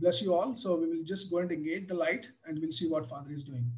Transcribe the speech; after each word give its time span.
bless 0.00 0.22
you 0.22 0.34
all. 0.34 0.56
So 0.56 0.76
we 0.76 0.86
will 0.86 1.04
just 1.04 1.30
go 1.30 1.38
and 1.38 1.52
engage 1.52 1.88
the 1.88 1.94
light 1.94 2.26
and 2.46 2.58
we'll 2.58 2.72
see 2.72 2.88
what 2.88 3.08
Father 3.08 3.30
is 3.32 3.44
doing. 3.44 3.70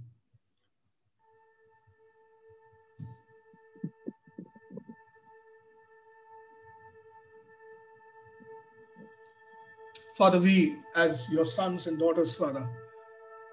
Father, 10.16 10.38
we, 10.38 10.76
as 10.94 11.32
your 11.32 11.44
sons 11.44 11.86
and 11.86 11.98
daughters, 11.98 12.34
Father, 12.34 12.68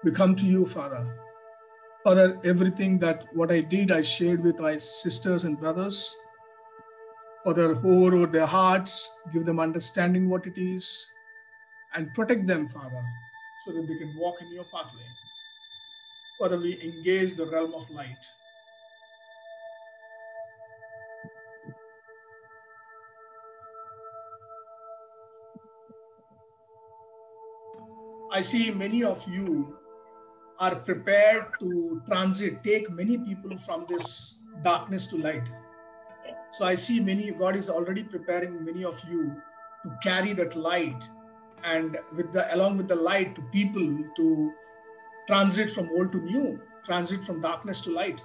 we 0.04 0.10
come 0.10 0.36
to 0.36 0.46
you, 0.46 0.66
Father. 0.66 1.16
Father, 2.04 2.38
everything 2.44 2.98
that 2.98 3.26
what 3.34 3.50
I 3.50 3.60
did, 3.60 3.90
I 3.90 4.02
shared 4.02 4.44
with 4.44 4.58
my 4.58 4.76
sisters 4.76 5.44
and 5.44 5.58
brothers. 5.58 6.14
Father, 7.44 7.74
over 7.84 8.26
their 8.26 8.46
hearts, 8.46 9.10
give 9.32 9.46
them 9.46 9.58
understanding 9.58 10.28
what 10.28 10.46
it 10.46 10.58
is, 10.58 11.06
and 11.94 12.12
protect 12.14 12.46
them, 12.46 12.68
Father, 12.68 13.04
so 13.64 13.72
that 13.72 13.86
they 13.86 13.98
can 13.98 14.16
walk 14.16 14.36
in 14.40 14.52
your 14.52 14.64
pathway. 14.72 15.06
Father, 16.38 16.58
we 16.58 16.80
engage 16.82 17.36
the 17.36 17.46
realm 17.46 17.74
of 17.74 17.88
light. 17.90 18.26
I 28.32 28.42
see 28.42 28.70
many 28.70 29.02
of 29.02 29.26
you 29.28 29.76
are 30.60 30.76
prepared 30.76 31.46
to 31.58 32.00
transit, 32.06 32.62
take 32.62 32.88
many 32.90 33.18
people 33.18 33.58
from 33.58 33.86
this 33.88 34.36
darkness 34.62 35.08
to 35.08 35.16
light. 35.16 35.48
So 36.52 36.64
I 36.64 36.74
see 36.74 37.00
many, 37.00 37.30
God 37.32 37.56
is 37.56 37.68
already 37.68 38.04
preparing 38.04 38.64
many 38.64 38.84
of 38.84 39.02
you 39.10 39.34
to 39.82 39.98
carry 40.02 40.32
that 40.34 40.56
light 40.56 41.02
and 41.64 41.98
with 42.14 42.32
the 42.32 42.54
along 42.54 42.76
with 42.76 42.88
the 42.88 42.94
light 42.94 43.34
to 43.34 43.42
people 43.52 44.04
to 44.16 44.52
transit 45.26 45.70
from 45.70 45.88
old 45.90 46.12
to 46.12 46.18
new, 46.18 46.60
transit 46.84 47.24
from 47.24 47.40
darkness 47.40 47.80
to 47.82 47.90
light. 47.90 48.20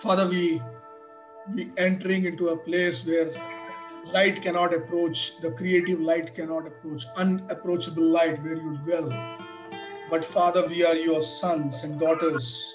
Father, 0.00 0.26
we 0.26 0.62
we 1.54 1.70
entering 1.76 2.24
into 2.24 2.48
a 2.48 2.56
place 2.56 3.06
where 3.06 3.30
light 4.14 4.40
cannot 4.40 4.72
approach, 4.72 5.38
the 5.40 5.50
creative 5.50 6.00
light 6.00 6.34
cannot 6.34 6.66
approach, 6.66 7.04
unapproachable 7.16 8.04
light 8.04 8.42
where 8.42 8.54
you 8.54 8.78
dwell. 8.78 9.12
But 10.08 10.24
Father, 10.24 10.66
we 10.66 10.86
are 10.86 10.94
your 10.94 11.20
sons 11.20 11.84
and 11.84 12.00
daughters. 12.00 12.74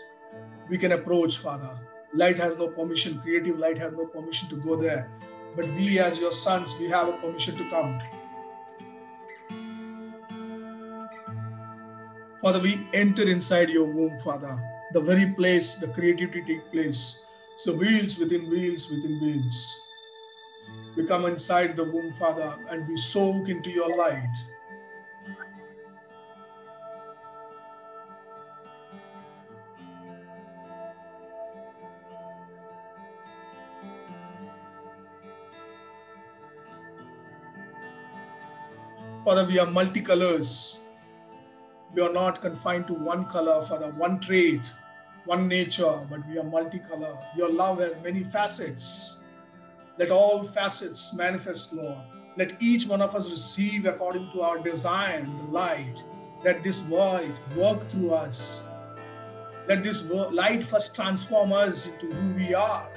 We 0.69 0.77
can 0.77 0.91
approach, 0.91 1.39
Father. 1.39 1.71
Light 2.13 2.37
has 2.37 2.59
no 2.59 2.67
permission, 2.67 3.19
creative 3.21 3.57
light 3.57 3.79
has 3.79 3.93
no 3.93 4.05
permission 4.05 4.47
to 4.49 4.57
go 4.57 4.75
there. 4.75 5.09
But 5.55 5.65
we, 5.69 5.97
as 5.97 6.19
your 6.19 6.31
sons, 6.31 6.75
we 6.79 6.87
have 6.89 7.07
a 7.07 7.13
permission 7.13 7.55
to 7.55 7.69
come. 7.71 7.99
Father, 12.39 12.59
we 12.59 12.87
enter 12.93 13.27
inside 13.27 13.69
your 13.69 13.85
womb, 13.85 14.19
Father 14.19 14.61
the 14.93 15.01
very 15.01 15.27
place 15.33 15.75
the 15.75 15.87
creativity 15.87 16.43
take 16.47 16.71
place. 16.71 17.25
So 17.57 17.73
wheels 17.73 18.17
within 18.17 18.49
wheels 18.49 18.89
within 18.89 19.19
wheels. 19.21 19.81
We 20.95 21.05
come 21.05 21.25
inside 21.25 21.75
the 21.75 21.83
womb, 21.83 22.13
Father, 22.13 22.55
and 22.69 22.87
we 22.87 22.97
soak 22.97 23.49
into 23.49 23.69
your 23.69 23.95
light. 23.97 24.35
Father, 39.25 39.45
we 39.45 39.57
are 39.59 39.65
multicolors. 39.65 40.77
We 41.95 42.01
are 42.01 42.11
not 42.11 42.41
confined 42.41 42.87
to 42.87 42.93
one 42.93 43.25
color, 43.25 43.63
for 43.63 43.79
the 43.79 43.87
one 43.87 44.19
trait, 44.19 44.69
one 45.23 45.47
nature, 45.47 45.97
but 46.09 46.27
we 46.27 46.37
are 46.37 46.43
multicolor. 46.43 47.17
Your 47.37 47.49
love 47.49 47.79
has 47.79 47.93
many 48.03 48.25
facets. 48.25 49.23
Let 49.97 50.11
all 50.11 50.43
facets 50.43 51.13
manifest, 51.13 51.71
Lord. 51.71 51.97
Let 52.35 52.61
each 52.61 52.85
one 52.85 53.01
of 53.01 53.15
us 53.15 53.31
receive 53.31 53.85
according 53.85 54.29
to 54.33 54.41
our 54.41 54.59
design 54.59 55.25
the 55.37 55.53
light. 55.53 56.03
Let 56.43 56.63
this 56.63 56.85
light 56.89 57.33
work 57.55 57.89
through 57.89 58.13
us. 58.13 58.67
Let 59.69 59.81
this 59.81 60.09
light 60.09 60.65
first 60.65 60.95
transform 60.95 61.53
us 61.53 61.87
into 61.87 62.13
who 62.13 62.33
we 62.33 62.53
are. 62.53 62.89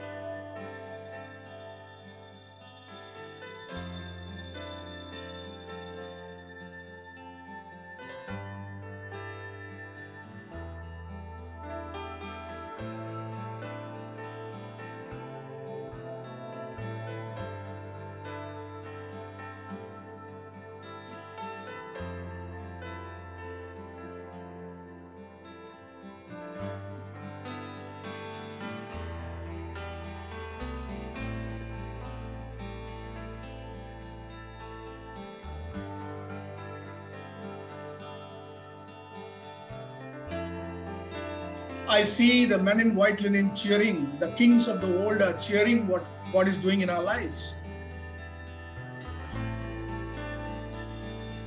I 41.90 42.02
see 42.02 42.44
the 42.44 42.58
men 42.58 42.80
in 42.80 42.94
white 42.94 43.22
linen 43.22 43.56
cheering. 43.56 44.18
The 44.18 44.28
kings 44.32 44.68
of 44.68 44.82
the 44.82 45.04
old 45.06 45.22
are 45.22 45.32
cheering 45.38 45.88
what 45.88 46.04
God 46.30 46.46
is 46.46 46.58
doing 46.58 46.82
in 46.82 46.90
our 46.90 47.02
lives. 47.02 47.56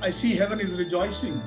I 0.00 0.10
see 0.10 0.34
heaven 0.34 0.58
is 0.58 0.72
rejoicing. 0.72 1.40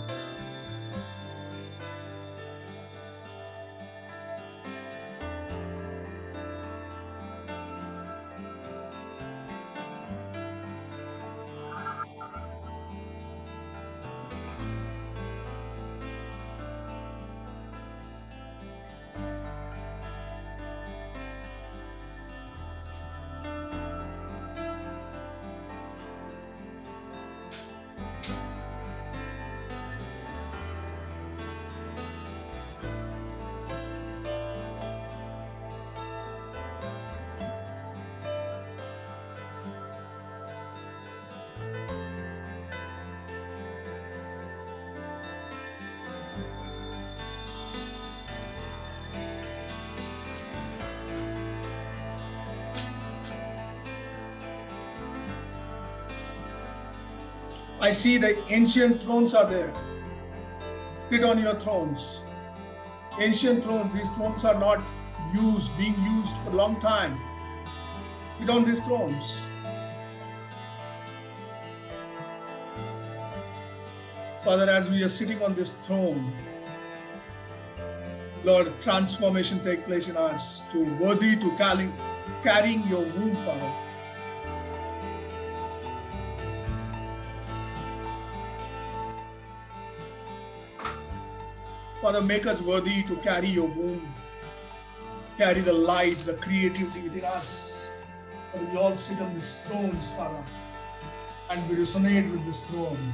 I 57.86 57.92
see 57.92 58.18
the 58.18 58.36
ancient 58.52 59.04
thrones 59.04 59.36
are 59.36 59.48
there. 59.48 59.72
Sit 61.12 61.24
on 61.24 61.40
your 61.40 61.54
thrones. 61.60 62.24
Ancient 63.20 63.64
thrones, 63.64 63.94
these 63.94 64.10
thrones 64.18 64.44
are 64.44 64.60
not 64.60 64.84
used, 65.36 65.78
being 65.78 65.94
used 66.02 66.36
for 66.38 66.50
a 66.50 66.54
long 66.54 66.82
time. 66.82 67.20
Sit 68.40 68.50
on 68.50 68.66
these 68.66 68.82
thrones. 68.82 69.40
Father, 74.44 74.68
as 74.68 74.90
we 74.90 75.04
are 75.04 75.10
sitting 75.20 75.44
on 75.44 75.54
this 75.54 75.76
throne, 75.86 76.34
Lord, 78.44 78.74
transformation 78.82 79.64
take 79.64 79.86
place 79.86 80.08
in 80.08 80.18
us 80.18 80.66
to 80.72 80.84
worthy 80.96 81.36
to 81.36 81.56
carrying, 81.56 81.94
carrying 82.42 82.88
your 82.88 83.02
womb, 83.02 83.36
Father. 83.46 83.74
Father, 92.06 92.22
make 92.22 92.46
us 92.46 92.62
worthy 92.62 93.02
to 93.02 93.16
carry 93.16 93.48
your 93.48 93.66
womb, 93.66 94.14
carry 95.40 95.62
the 95.62 95.74
light, 95.74 96.20
the 96.20 96.36
creativity 96.36 97.02
within 97.02 97.26
us. 97.26 97.90
Father, 98.52 98.66
we 98.68 98.78
all 98.78 98.96
sit 98.96 99.20
on 99.20 99.34
these 99.34 99.58
thrones, 99.62 100.12
Father, 100.12 100.46
and 101.50 101.68
we 101.68 101.78
resonate 101.78 102.32
with 102.32 102.46
this 102.46 102.62
throne. 102.66 103.12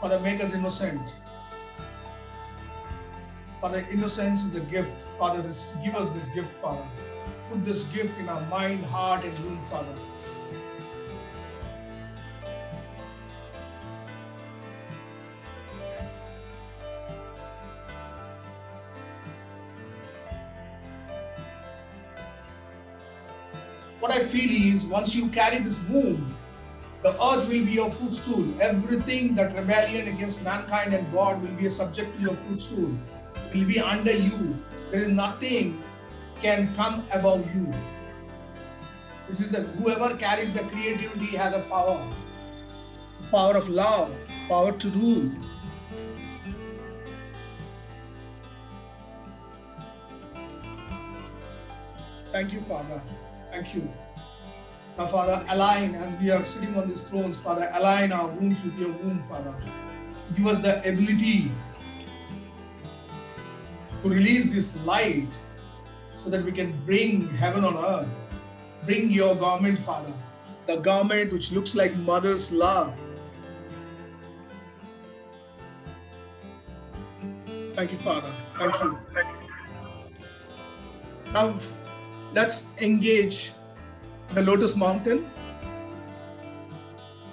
Father, 0.00 0.20
make 0.20 0.40
us 0.44 0.54
innocent. 0.54 1.16
Father, 3.60 3.84
innocence 3.90 4.44
is 4.44 4.54
a 4.54 4.60
gift. 4.60 4.94
Father, 5.18 5.42
give 5.42 5.96
us 5.96 6.08
this 6.10 6.28
gift, 6.28 6.52
Father. 6.62 6.86
Put 7.50 7.64
this 7.64 7.82
gift 7.86 8.16
in 8.20 8.28
our 8.28 8.42
mind, 8.42 8.84
heart, 8.84 9.24
and 9.24 9.36
womb, 9.40 9.64
Father. 9.64 9.96
What 24.00 24.12
I 24.12 24.24
feel 24.24 24.74
is 24.74 24.86
once 24.86 25.14
you 25.14 25.28
carry 25.28 25.58
this 25.58 25.78
womb, 25.84 26.34
the 27.02 27.10
earth 27.10 27.46
will 27.48 27.66
be 27.66 27.72
your 27.72 27.90
footstool. 27.90 28.48
Everything 28.58 29.34
that 29.34 29.54
rebellion 29.54 30.08
against 30.08 30.42
mankind 30.42 30.94
and 30.94 31.12
God 31.12 31.42
will 31.42 31.52
be 31.52 31.66
a 31.66 31.70
subject 31.70 32.16
to 32.16 32.22
your 32.22 32.34
footstool, 32.48 32.96
will 33.54 33.66
be 33.66 33.78
under 33.78 34.12
you. 34.12 34.56
There 34.90 35.02
is 35.02 35.08
nothing 35.08 35.84
can 36.40 36.74
come 36.76 37.06
above 37.12 37.44
you. 37.54 37.70
This 39.28 39.40
is 39.40 39.50
that 39.52 39.66
whoever 39.78 40.16
carries 40.16 40.54
the 40.54 40.60
creativity 40.60 41.36
has 41.36 41.52
a 41.52 41.60
power. 41.68 42.02
Power 43.30 43.54
of 43.54 43.68
love, 43.68 44.10
power 44.48 44.72
to 44.72 44.88
rule. 44.90 45.30
Thank 52.32 52.54
you, 52.54 52.62
Father. 52.62 53.02
Thank 53.50 53.74
you. 53.74 53.90
Now, 54.98 55.06
Father, 55.06 55.44
align 55.48 55.94
as 55.94 56.20
we 56.20 56.30
are 56.30 56.44
sitting 56.44 56.76
on 56.76 56.88
these 56.88 57.02
thrones, 57.02 57.38
Father, 57.38 57.70
align 57.74 58.12
our 58.12 58.28
wombs 58.28 58.62
with 58.62 58.78
your 58.78 58.92
womb, 58.92 59.22
Father. 59.22 59.54
Give 60.36 60.46
us 60.46 60.60
the 60.60 60.78
ability 60.80 61.50
to 64.02 64.08
release 64.08 64.52
this 64.52 64.78
light 64.84 65.28
so 66.16 66.30
that 66.30 66.44
we 66.44 66.52
can 66.52 66.72
bring 66.84 67.28
heaven 67.30 67.64
on 67.64 67.76
earth. 67.76 68.08
Bring 68.84 69.10
your 69.10 69.34
garment, 69.34 69.80
Father, 69.80 70.12
the 70.66 70.76
garment 70.76 71.32
which 71.32 71.50
looks 71.52 71.74
like 71.74 71.94
mother's 71.96 72.52
love. 72.52 72.92
Thank 77.74 77.92
you, 77.92 77.98
Father. 77.98 78.30
Thank 78.58 78.80
you. 78.82 78.98
Now, 81.32 81.58
let's 82.32 82.70
engage 82.78 83.52
the 84.34 84.42
Lotus 84.42 84.76
Mountain. 84.76 85.30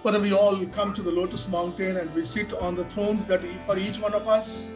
Whether 0.01 0.19
we 0.19 0.33
all 0.33 0.65
come 0.67 0.93
to 0.93 1.01
the 1.01 1.11
Lotus 1.11 1.47
Mountain 1.49 1.97
and 1.97 2.13
we 2.15 2.25
sit 2.25 2.53
on 2.53 2.75
the 2.75 2.85
thrones 2.85 3.25
that 3.25 3.41
for 3.65 3.77
each 3.77 3.99
one 3.99 4.13
of 4.13 4.27
us. 4.27 4.71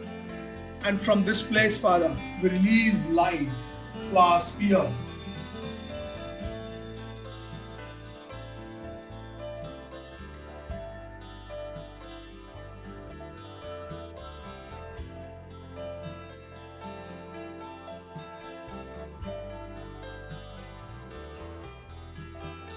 And 0.84 1.00
from 1.00 1.24
this 1.24 1.42
place, 1.42 1.76
Father, 1.76 2.16
we 2.42 2.48
release 2.50 3.02
light 3.06 3.48
to 4.10 4.16
our 4.18 4.40
sphere. 4.40 4.92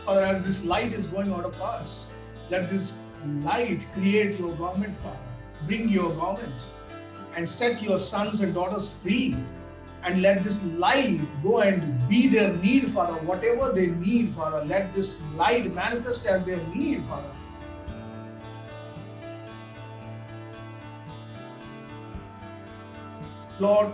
Father, 0.05 0.21
as 0.21 0.45
this 0.45 0.63
light 0.63 0.93
is 0.93 1.07
going 1.07 1.33
out 1.33 1.45
of 1.45 1.59
us, 1.59 2.11
let 2.51 2.69
this 2.69 2.99
light 3.41 3.81
create 3.95 4.39
your 4.39 4.55
garment, 4.55 4.95
Father. 5.01 5.17
Bring 5.65 5.89
your 5.89 6.13
garment 6.13 6.67
and 7.35 7.49
set 7.49 7.81
your 7.81 7.97
sons 7.97 8.41
and 8.41 8.53
daughters 8.53 8.93
free. 9.01 9.35
And 10.03 10.21
let 10.21 10.43
this 10.43 10.63
light 10.73 11.21
go 11.41 11.61
and 11.61 12.07
be 12.07 12.27
their 12.27 12.53
need, 12.53 12.91
Father. 12.91 13.13
Whatever 13.25 13.71
they 13.71 13.87
need, 13.87 14.35
Father, 14.35 14.63
let 14.63 14.93
this 14.93 15.23
light 15.33 15.73
manifest 15.73 16.27
as 16.27 16.45
their 16.45 16.61
need, 16.67 17.03
Father. 17.07 17.31
Lord, 23.59 23.91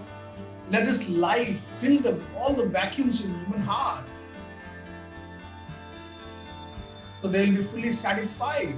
let 0.69 0.85
this 0.85 1.07
light 1.07 1.61
fill 1.77 2.01
the, 2.01 2.19
all 2.35 2.53
the 2.53 2.65
vacuums 2.65 3.23
in 3.23 3.33
human 3.45 3.61
heart 3.61 4.03
so 7.21 7.27
they'll 7.27 7.55
be 7.55 7.61
fully 7.61 7.93
satisfied. 7.93 8.77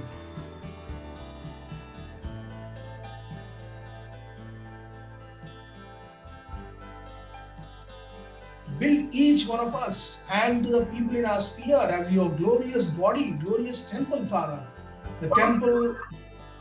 Build 8.78 9.14
each 9.14 9.46
one 9.46 9.60
of 9.60 9.74
us 9.74 10.24
and 10.30 10.64
the 10.64 10.84
people 10.86 11.16
in 11.16 11.24
our 11.24 11.40
sphere 11.40 11.76
as 11.76 12.10
your 12.10 12.28
glorious 12.30 12.90
body, 12.90 13.30
glorious 13.30 13.88
temple, 13.88 14.26
Father. 14.26 14.66
The 15.20 15.28
temple, 15.30 15.96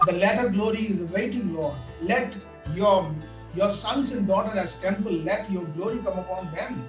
the 0.06 0.13
latter 0.13 0.50
glory 0.50 0.91
is 0.91 1.01
awaiting, 1.01 1.53
Lord. 1.56 1.75
Let 2.01 2.38
your 2.75 3.13
your 3.56 3.69
sons 3.71 4.13
and 4.13 4.28
daughters 4.28 4.57
as 4.57 4.81
temple, 4.81 5.11
let 5.11 5.52
your 5.52 5.66
glory 5.66 5.97
come 5.99 6.19
upon 6.19 6.52
them. 6.54 6.87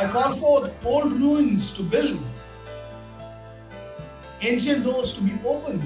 I 0.00 0.06
call 0.06 0.32
forth 0.36 0.72
old 0.86 1.12
ruins 1.12 1.74
to 1.74 1.82
build, 1.82 2.22
ancient 4.40 4.84
doors 4.84 5.12
to 5.14 5.22
be 5.22 5.36
opened. 5.44 5.82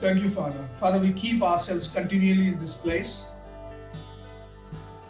Thank 0.00 0.22
you, 0.22 0.30
Father. 0.30 0.68
Father, 0.78 1.00
we 1.00 1.12
keep 1.12 1.42
ourselves 1.42 1.88
continually 1.88 2.48
in 2.48 2.60
this 2.60 2.76
place. 2.76 3.32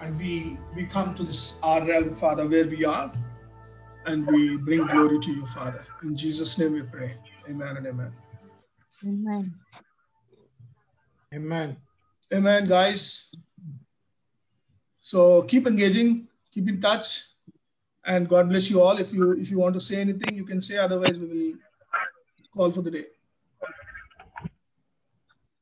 And 0.00 0.16
we 0.18 0.56
we 0.74 0.86
come 0.86 1.14
to 1.14 1.22
this 1.22 1.58
our 1.62 1.84
realm, 1.84 2.14
Father, 2.14 2.48
where 2.48 2.66
we 2.66 2.84
are, 2.84 3.12
and 4.06 4.26
we 4.26 4.56
bring 4.56 4.86
glory 4.86 5.18
to 5.20 5.30
you, 5.30 5.44
Father. 5.46 5.84
In 6.02 6.16
Jesus' 6.16 6.56
name 6.58 6.72
we 6.72 6.82
pray. 6.82 7.16
Amen 7.48 7.76
and 7.76 7.86
amen. 7.86 8.12
Amen. 9.04 9.54
Amen. 11.34 11.76
Amen, 12.32 12.66
guys. 12.66 13.30
So 15.00 15.42
keep 15.42 15.66
engaging, 15.66 16.28
keep 16.50 16.66
in 16.68 16.80
touch, 16.80 17.24
and 18.06 18.26
God 18.26 18.48
bless 18.48 18.70
you 18.70 18.80
all. 18.80 18.96
If 18.96 19.12
you 19.12 19.32
if 19.32 19.50
you 19.50 19.58
want 19.58 19.74
to 19.74 19.80
say 19.80 20.00
anything, 20.00 20.34
you 20.34 20.44
can 20.44 20.62
say. 20.62 20.78
Otherwise, 20.78 21.18
we 21.18 21.26
will 21.26 21.58
call 22.56 22.70
for 22.70 22.80
the 22.80 22.90
day. 22.90 23.06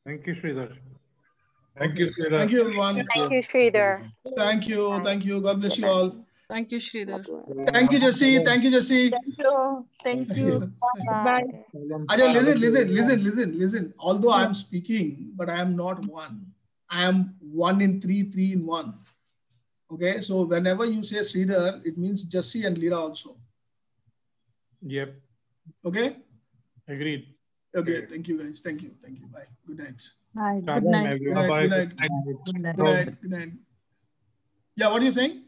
Thank 0.07 0.25
you, 0.29 0.35
Sridhar. 0.37 0.71
Thank 1.77 1.99
you, 1.99 2.07
Sridhar. 2.07 2.39
Thank 2.39 2.53
you, 2.53 2.61
everyone. 2.61 2.95
Thank 3.13 3.31
you, 3.33 3.43
Sridhar. 3.43 4.09
Thank 4.37 4.69
you. 4.69 5.01
Thank 5.03 5.25
you. 5.25 5.41
God 5.41 5.61
bless 5.61 5.79
you 5.79 5.89
all. 5.89 6.25
Thank 6.49 6.71
you, 6.71 6.79
Sridhar. 6.79 7.27
Thank 7.73 7.91
you, 7.91 7.99
Jesse. 7.99 8.45
Thank 8.45 8.63
you, 8.63 8.71
Jesse. 8.71 9.11
Thank 9.11 9.39
you. 9.39 9.87
Thank 10.05 10.37
you. 10.37 10.73
Bye. 11.09 11.43
Ajay, 12.07 12.33
listen, 12.35 12.61
listen, 12.61 12.95
listen, 12.95 13.25
listen, 13.25 13.59
listen. 13.59 13.95
Although 13.99 14.31
I 14.31 14.45
am 14.45 14.55
speaking, 14.55 15.33
but 15.35 15.51
I 15.51 15.61
am 15.61 15.75
not 15.75 16.07
one. 16.07 16.53
I 16.89 17.03
am 17.03 17.35
one 17.41 17.81
in 17.81 18.01
three, 18.01 18.31
three 18.31 18.53
in 18.53 18.65
one. 18.65 18.95
Okay, 19.91 20.21
so 20.21 20.43
whenever 20.43 20.85
you 20.85 21.03
say 21.03 21.19
Sridhar, 21.19 21.85
it 21.85 21.99
means 21.99 22.23
Jesse 22.23 22.65
and 22.65 22.79
Lira 22.79 23.01
also. 23.01 23.37
Yep. 24.83 25.17
Okay. 25.85 26.17
Agreed. 26.87 27.36
Okay. 27.75 28.07
Thank 28.07 28.29
you, 28.29 28.43
guys. 28.43 28.61
Thank 28.61 28.83
you. 28.83 28.93
Thank 29.03 29.21
you. 29.21 29.27
Bye. 29.27 29.47
Good 29.67 29.79
night. 29.79 30.03
Bye. 30.35 30.61
Good 30.61 30.85
night. 30.85 31.19
Good 31.19 31.35
night, 31.35 31.49
Bye. 31.49 31.67
good 31.67 31.71
night. 31.71 31.97
Good 32.45 32.63
night. 32.63 32.77
Good 32.77 32.85
night. 32.85 33.21
Good 33.23 33.31
night. 33.31 33.53
Yeah. 34.77 34.89
What 34.89 35.03
are 35.03 35.05
you 35.05 35.11
saying? 35.11 35.43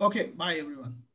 Okay. 0.00 0.26
Bye, 0.36 0.56
everyone. 0.56 1.05